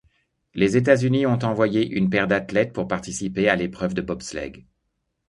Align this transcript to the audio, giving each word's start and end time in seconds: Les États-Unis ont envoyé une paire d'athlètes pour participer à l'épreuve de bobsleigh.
Les 0.55 0.77
États-Unis 0.77 1.27
ont 1.27 1.37
envoyé 1.43 1.87
une 1.87 2.09
paire 2.09 2.25
d'athlètes 2.27 2.73
pour 2.73 2.87
participer 2.87 3.49
à 3.49 3.55
l'épreuve 3.55 3.93
de 3.93 4.01
bobsleigh. 4.01 4.65